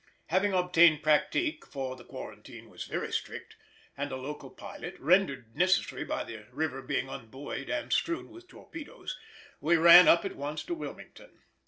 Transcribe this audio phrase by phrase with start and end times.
[0.29, 3.55] Having obtained pratique (for the quarantine was very strict)
[3.95, 9.15] and a local pilot, rendered necessary by the river being unbuoyed and strewn with torpedoes,
[9.59, 11.43] we ran up at once to Wilmington.